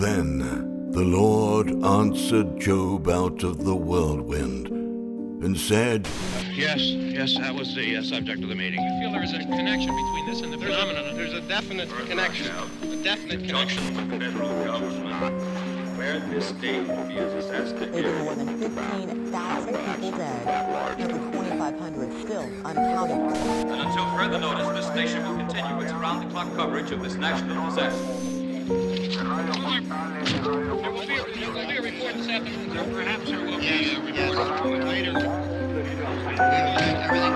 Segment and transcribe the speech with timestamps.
[0.00, 0.38] Then
[0.92, 4.68] the Lord answered Job out of the whirlwind
[5.44, 6.08] and said,
[6.52, 8.82] Yes, yes, that was the uh, subject of the meeting.
[8.82, 11.16] You feel there is a connection between this and the There's a, phenomenon?
[11.16, 12.46] there's a definite connection.
[12.82, 13.84] A definite connection.
[13.94, 15.70] With the federal government
[16.00, 19.66] where this state refuses us to There have more than 15,000
[20.00, 20.69] people dead, nearly 2,500
[22.30, 23.72] still unaccounted for.
[23.72, 27.98] And until further notice, this station will continue its round-the-clock coverage of this national disaster.
[28.00, 29.24] There
[30.92, 32.84] will be, a- there will be a report this afternoon, sir.
[32.94, 35.10] Perhaps there will be a report later.
[36.38, 37.34] Everything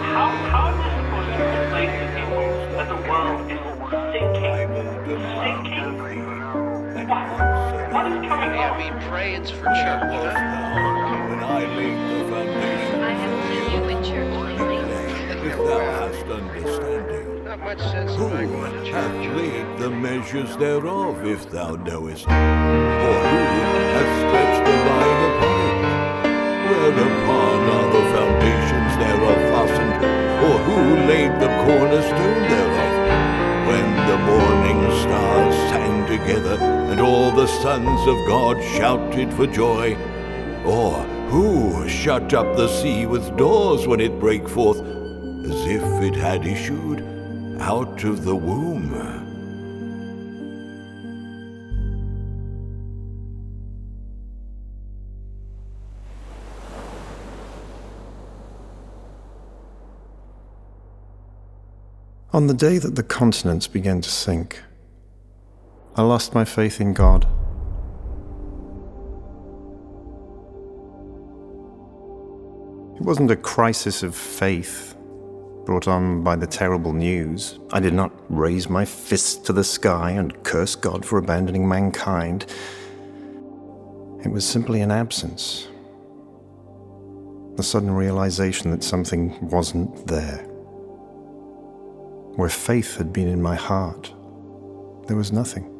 [0.00, 2.44] How, how is this supposed to explain to people
[2.76, 3.61] that the world is
[8.72, 10.12] coming Yeah, pray it's for church.
[11.30, 15.48] When I laid the foundation I have seen you in church lately.
[15.48, 17.44] if thou hast understanding.
[17.44, 22.26] Not much sense Who hath laid the measures thereof, if thou knowest?
[22.26, 23.42] Or who
[23.94, 25.80] hath stretched the line upon it?
[26.68, 29.96] Whereupon are the foundations thereof fastened?
[30.46, 30.78] Or who
[31.10, 32.92] laid the cornerstone thereof?
[33.68, 39.96] When the morning stars sang together, and all the sons of God shouted for joy?
[40.66, 46.14] Or who shut up the sea with doors when it brake forth, as if it
[46.14, 47.00] had issued
[47.62, 48.92] out of the womb?
[62.34, 64.60] On the day that the continents began to sink,
[65.94, 67.24] I lost my faith in God.
[72.96, 74.96] It wasn't a crisis of faith
[75.66, 77.58] brought on by the terrible news.
[77.74, 82.46] I did not raise my fist to the sky and curse God for abandoning mankind.
[84.24, 85.68] It was simply an absence,
[87.56, 90.38] the sudden realization that something wasn't there.
[92.36, 94.10] Where faith had been in my heart,
[95.06, 95.71] there was nothing.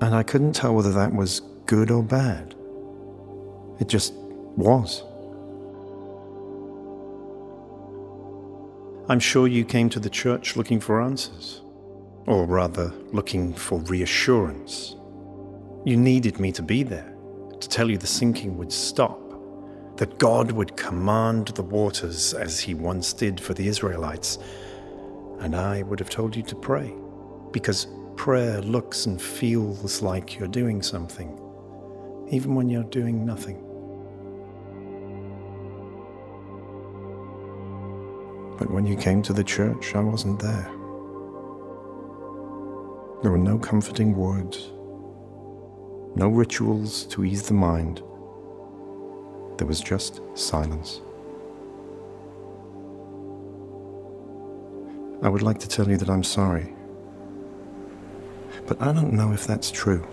[0.00, 2.54] And I couldn't tell whether that was good or bad.
[3.80, 5.02] It just was.
[9.08, 11.62] I'm sure you came to the church looking for answers,
[12.26, 14.96] or rather, looking for reassurance.
[15.84, 17.14] You needed me to be there,
[17.58, 19.18] to tell you the sinking would stop,
[19.96, 24.38] that God would command the waters as he once did for the Israelites,
[25.40, 26.92] and I would have told you to pray,
[27.50, 27.86] because
[28.18, 31.40] prayer looks and feels like you're doing something,
[32.30, 33.56] even when you're doing nothing.
[38.58, 40.68] But when you came to the church, I wasn't there.
[43.22, 44.72] There were no comforting words,
[46.16, 48.02] no rituals to ease the mind.
[49.58, 51.02] There was just silence.
[55.22, 56.74] I would like to tell you that I'm sorry,
[58.68, 60.06] but I don't know if that's true.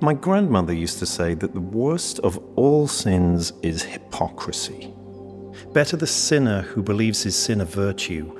[0.00, 4.94] My grandmother used to say that the worst of all sins is hypocrisy.
[5.72, 8.32] Better the sinner who believes his sin a virtue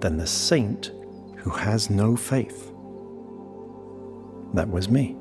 [0.00, 0.90] than the saint
[1.36, 2.72] who has no faith.
[4.54, 5.14] That was me,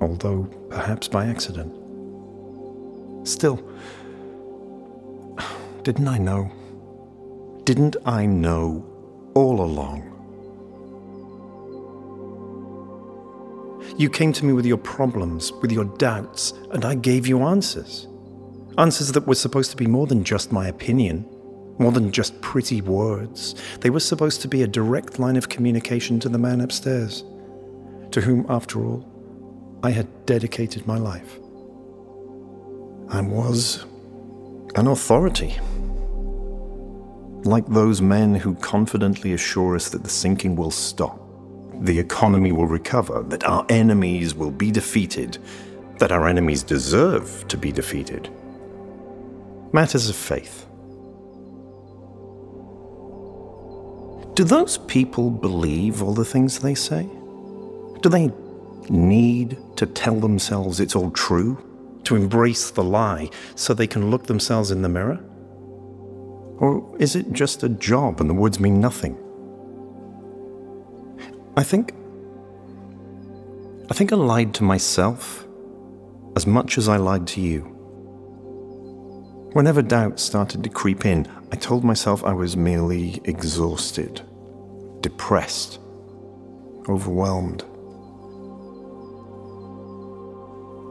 [0.00, 1.77] although perhaps by accident.
[3.28, 3.62] Still,
[5.82, 6.50] didn't I know?
[7.64, 8.86] Didn't I know
[9.34, 10.00] all along?
[13.98, 18.08] You came to me with your problems, with your doubts, and I gave you answers.
[18.78, 21.26] Answers that were supposed to be more than just my opinion,
[21.78, 23.54] more than just pretty words.
[23.80, 27.24] They were supposed to be a direct line of communication to the man upstairs,
[28.10, 29.06] to whom, after all,
[29.82, 31.38] I had dedicated my life.
[33.10, 33.84] I was
[34.74, 35.58] an authority.
[37.44, 41.28] Like those men who confidently assure us that the sinking will stop
[41.80, 45.38] the economy will recover, that our enemies will be defeated,
[45.98, 48.28] that our enemies deserve to be defeated.
[49.72, 50.66] Matters of faith.
[54.34, 57.08] Do those people believe all the things they say?
[58.02, 58.32] Do they
[58.88, 61.62] need to tell themselves it's all true?
[62.08, 65.20] To embrace the lie so they can look themselves in the mirror?
[66.56, 69.14] Or is it just a job and the words mean nothing?
[71.54, 71.92] I think.
[73.90, 75.46] I think I lied to myself
[76.34, 77.60] as much as I lied to you.
[79.52, 84.22] Whenever doubt started to creep in, I told myself I was merely exhausted,
[85.02, 85.78] depressed,
[86.88, 87.66] overwhelmed.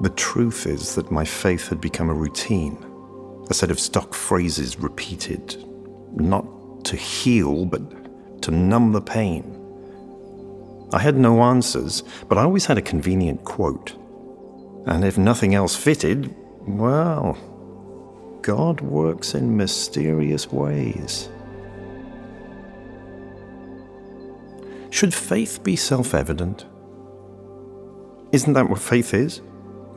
[0.01, 2.77] The truth is that my faith had become a routine,
[3.49, 5.63] a set of stock phrases repeated,
[6.13, 6.45] not
[6.85, 9.53] to heal, but to numb the pain.
[10.93, 13.95] I had no answers, but I always had a convenient quote.
[14.85, 16.33] And if nothing else fitted,
[16.67, 17.35] well,
[18.41, 21.29] God works in mysterious ways.
[24.91, 26.65] Should faith be self evident?
[28.31, 29.41] Isn't that what faith is?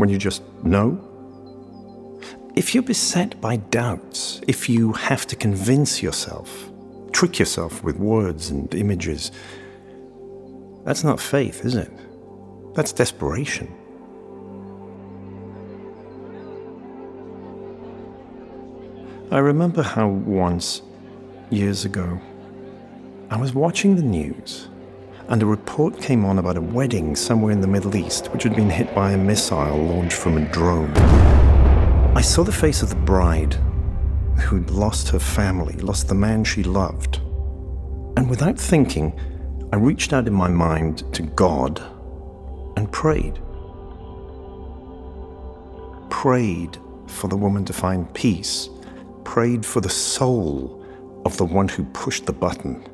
[0.00, 0.98] When you just know?
[2.56, 6.70] If you're beset by doubts, if you have to convince yourself,
[7.12, 9.30] trick yourself with words and images,
[10.86, 11.92] that's not faith, is it?
[12.74, 13.70] That's desperation.
[19.30, 20.80] I remember how once,
[21.50, 22.18] years ago,
[23.28, 24.66] I was watching the news
[25.30, 28.56] and a report came on about a wedding somewhere in the Middle East which had
[28.56, 30.90] been hit by a missile launched from a drone.
[32.16, 33.54] I saw the face of the bride
[34.40, 37.18] who'd lost her family, lost the man she loved.
[38.16, 39.18] And without thinking,
[39.72, 41.80] I reached out in my mind to God
[42.76, 43.38] and prayed.
[46.10, 46.76] Prayed
[47.06, 48.68] for the woman to find peace,
[49.22, 50.84] prayed for the soul
[51.24, 52.84] of the one who pushed the button.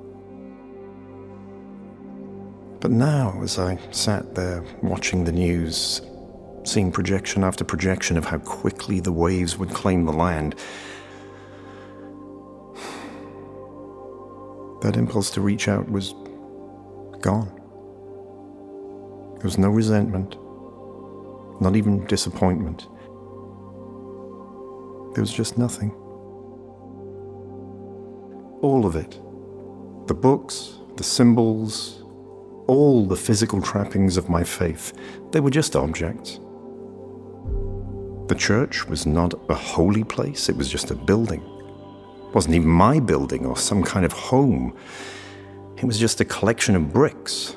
[2.80, 6.02] But now, as I sat there watching the news,
[6.64, 10.54] seeing projection after projection of how quickly the waves would claim the land,
[14.82, 16.14] that impulse to reach out was
[17.20, 17.50] gone.
[19.36, 20.36] There was no resentment,
[21.60, 22.86] not even disappointment.
[25.14, 25.92] There was just nothing.
[28.60, 29.20] All of it
[30.06, 32.04] the books, the symbols,
[32.66, 34.92] all the physical trappings of my faith
[35.32, 36.40] they were just objects.
[38.28, 41.42] The church was not a holy place, it was just a building.
[41.42, 44.76] It wasn't even my building or some kind of home.
[45.76, 47.54] It was just a collection of bricks.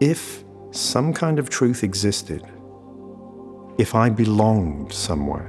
[0.00, 2.42] If some kind of truth existed,
[3.78, 5.48] if I belonged somewhere,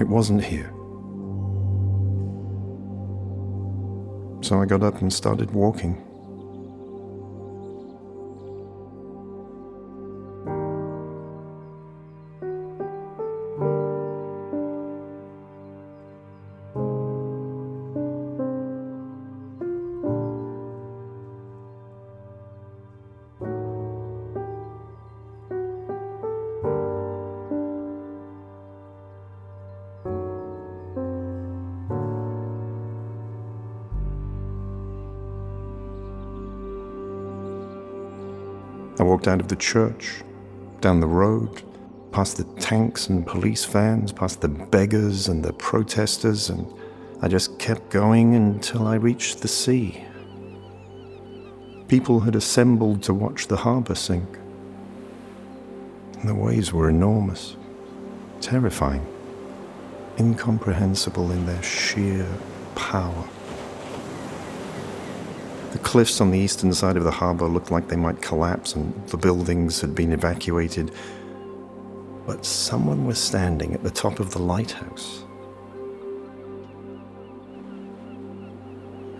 [0.00, 0.71] it wasn't here.
[4.52, 6.11] So I got up and started walking.
[39.02, 40.22] I walked out of the church,
[40.80, 41.64] down the road,
[42.12, 46.72] past the tanks and police vans, past the beggars and the protesters, and
[47.20, 50.04] I just kept going until I reached the sea.
[51.88, 54.38] People had assembled to watch the harbour sink.
[56.22, 57.56] The waves were enormous,
[58.40, 59.04] terrifying,
[60.16, 62.24] incomprehensible in their sheer
[62.76, 63.28] power.
[65.82, 69.16] Cliffs on the eastern side of the harbour looked like they might collapse and the
[69.16, 70.92] buildings had been evacuated.
[72.26, 75.24] But someone was standing at the top of the lighthouse.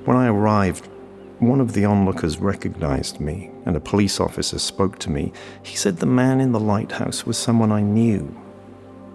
[0.05, 0.89] When I arrived,
[1.39, 5.33] one of the onlookers recognized me, and a police officer spoke to me.
[5.63, 8.35] He said the man in the lighthouse was someone I knew,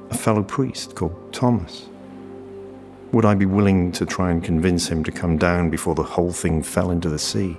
[0.10, 1.90] a fellow priest called Thomas.
[3.14, 6.34] Would I be willing to try and convince him to come down before the whole
[6.34, 7.58] thing fell into the sea?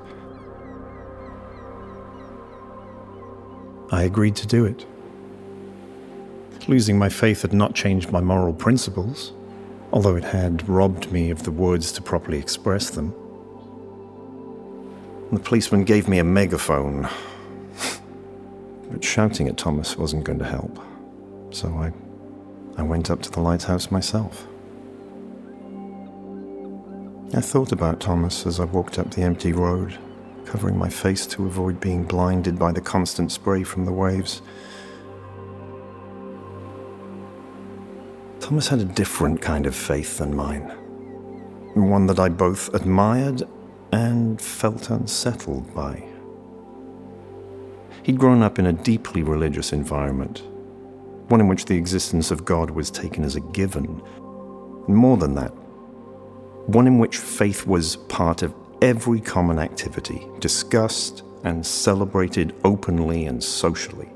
[3.90, 4.84] I agreed to do it.
[6.68, 9.32] Losing my faith had not changed my moral principles,
[9.90, 13.14] although it had robbed me of the words to properly express them.
[15.32, 17.08] The policeman gave me a megaphone,
[18.90, 20.78] but shouting at Thomas wasn't going to help,
[21.50, 21.92] so I,
[22.76, 24.46] I went up to the lighthouse myself.
[27.34, 29.98] I thought about Thomas as I walked up the empty road,
[30.46, 34.40] covering my face to avoid being blinded by the constant spray from the waves.
[38.40, 40.70] Thomas had a different kind of faith than mine,
[41.74, 43.42] one that I both admired
[43.92, 46.02] and felt unsettled by.
[48.04, 50.44] He'd grown up in a deeply religious environment,
[51.28, 54.00] one in which the existence of God was taken as a given.
[54.86, 55.52] And more than that,
[56.68, 63.42] one in which faith was part of every common activity, discussed and celebrated openly and
[63.42, 64.10] socially.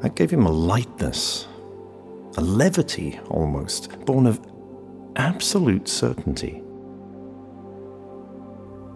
[0.00, 1.46] That gave him a lightness,
[2.38, 4.40] a levity almost, born of
[5.16, 6.62] absolute certainty.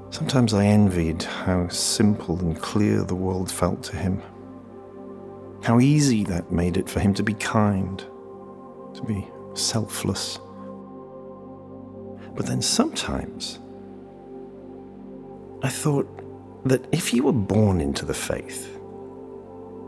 [0.08, 4.22] Sometimes I envied how simple and clear the world felt to him.
[5.62, 10.38] How easy that made it for him to be kind, to be selfless.
[12.34, 13.58] But then sometimes
[15.62, 16.08] I thought
[16.64, 18.76] that if you were born into the faith,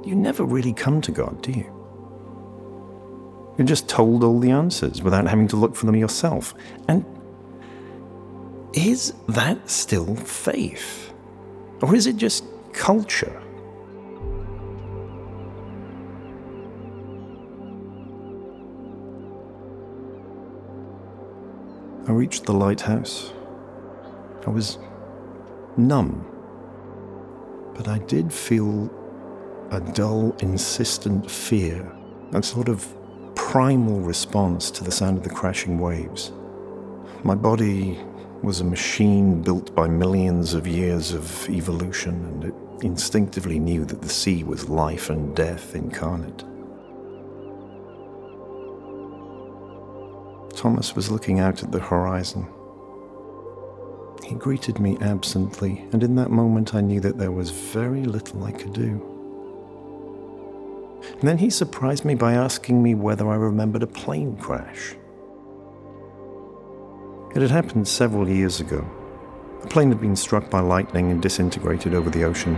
[0.05, 1.71] you never really come to God, do you?
[3.57, 6.55] You're just told all the answers without having to look for them yourself.
[6.89, 7.05] And
[8.73, 11.13] is that still faith?
[11.83, 13.43] Or is it just culture?
[22.09, 23.33] I reached the lighthouse.
[24.45, 24.79] I was
[25.77, 26.27] numb,
[27.77, 28.91] but I did feel
[29.71, 31.91] a dull, insistent fear,
[32.33, 32.93] a sort of
[33.37, 36.33] primal response to the sound of the crashing waves.
[37.23, 38.01] My body
[38.43, 44.03] was a machine built by millions of years of evolution, and it instinctively knew that
[44.03, 46.45] the sea was life and death incarnate.
[50.63, 52.47] Thomas was looking out at the horizon.
[54.23, 58.45] He greeted me absently, and in that moment I knew that there was very little
[58.45, 59.03] I could do.
[61.19, 64.95] And then he surprised me by asking me whether I remembered a plane crash.
[67.35, 68.89] It had happened several years ago.
[69.65, 72.57] A plane had been struck by lightning and disintegrated over the ocean.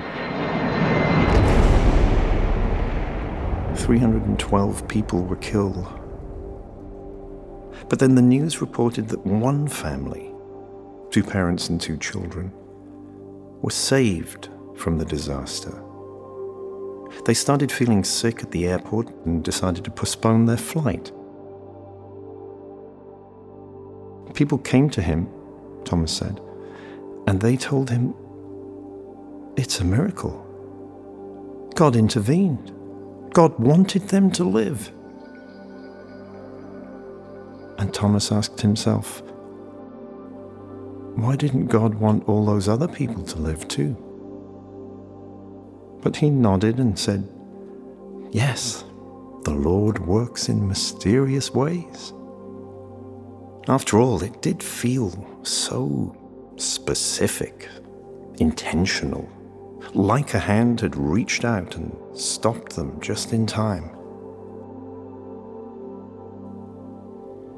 [3.76, 6.03] 312 people were killed.
[7.88, 10.32] But then the news reported that one family,
[11.10, 12.52] two parents and two children,
[13.60, 15.82] were saved from the disaster.
[17.26, 21.12] They started feeling sick at the airport and decided to postpone their flight.
[24.34, 25.28] People came to him,
[25.84, 26.40] Thomas said,
[27.26, 28.14] and they told him,
[29.56, 30.40] It's a miracle.
[31.74, 32.72] God intervened.
[33.32, 34.92] God wanted them to live.
[37.78, 39.22] And Thomas asked himself,
[41.14, 43.96] why didn't God want all those other people to live too?
[46.02, 47.28] But he nodded and said,
[48.32, 48.84] Yes,
[49.44, 52.12] the Lord works in mysterious ways.
[53.68, 55.12] After all, it did feel
[55.44, 56.16] so
[56.56, 57.68] specific,
[58.38, 59.28] intentional,
[59.94, 63.88] like a hand had reached out and stopped them just in time.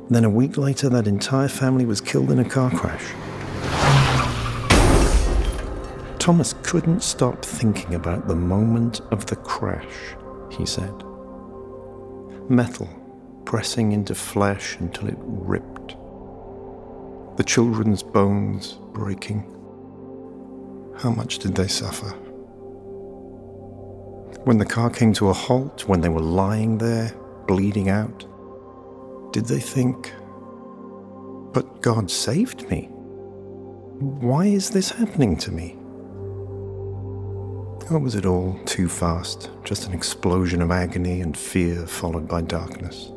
[0.09, 3.13] Then a week later, that entire family was killed in a car crash.
[6.19, 10.15] Thomas couldn't stop thinking about the moment of the crash,
[10.51, 10.93] he said.
[12.49, 12.89] Metal
[13.45, 15.97] pressing into flesh until it ripped.
[17.37, 19.41] The children's bones breaking.
[20.99, 22.09] How much did they suffer?
[24.45, 27.13] When the car came to a halt, when they were lying there,
[27.47, 28.27] bleeding out,
[29.37, 30.15] did they think,
[31.53, 32.87] but God saved me?
[34.01, 35.77] Why is this happening to me?
[37.91, 39.51] Or was it all too fast?
[39.63, 43.11] Just an explosion of agony and fear followed by darkness?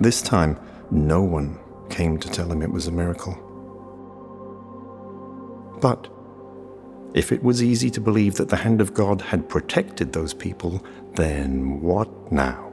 [0.00, 0.58] This time,
[0.90, 1.56] no one
[1.88, 3.38] came to tell him it was a miracle.
[5.80, 6.08] But
[7.14, 10.84] if it was easy to believe that the hand of God had protected those people,
[11.14, 12.71] then what now?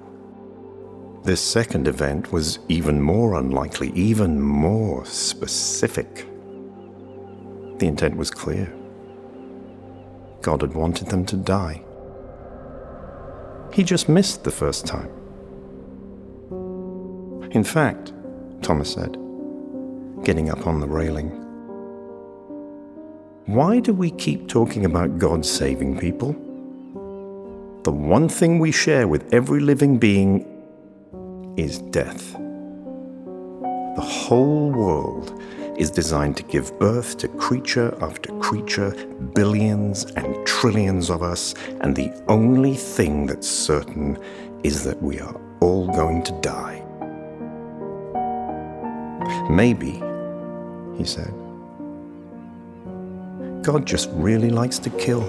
[1.23, 6.25] This second event was even more unlikely, even more specific.
[7.77, 8.73] The intent was clear.
[10.41, 11.83] God had wanted them to die.
[13.73, 15.09] He just missed the first time.
[17.51, 18.13] In fact,
[18.61, 19.17] Thomas said,
[20.23, 21.29] getting up on the railing,
[23.45, 26.33] why do we keep talking about God saving people?
[27.83, 30.45] The one thing we share with every living being
[31.59, 32.33] is death.
[33.95, 35.41] The whole world
[35.77, 38.91] is designed to give birth to creature after creature,
[39.33, 44.17] billions and trillions of us, and the only thing that's certain
[44.63, 46.77] is that we are all going to die.
[49.49, 50.01] Maybe
[50.97, 51.33] he said.
[53.63, 55.23] God just really likes to kill.